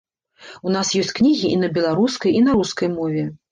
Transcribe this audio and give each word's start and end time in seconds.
У 0.69 0.73
нас 0.75 0.93
ёсць 1.01 1.13
кнігі 1.19 1.47
і 1.57 1.61
на 1.65 1.71
беларускай, 1.77 2.35
і 2.41 2.43
на 2.49 2.59
рускай 2.59 2.93
мове. 2.99 3.31